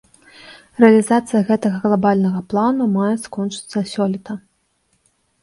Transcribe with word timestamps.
Рэалізацыя 0.83 1.41
гэтага 1.49 1.77
глабальнага 1.83 2.41
плану 2.55 2.89
мае 2.97 3.11
скончыцца 3.27 3.85
сёлета. 3.93 4.33